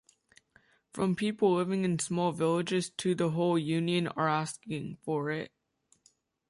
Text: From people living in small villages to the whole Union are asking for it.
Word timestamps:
From 0.93 1.15
people 1.15 1.53
living 1.53 1.85
in 1.85 1.99
small 1.99 2.31
villages 2.31 2.89
to 2.89 3.13
the 3.13 3.29
whole 3.29 3.55
Union 3.59 4.07
are 4.07 4.27
asking 4.27 4.95
for 5.03 5.29
it. 5.29 5.51